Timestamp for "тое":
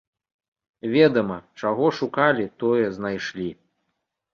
2.65-2.85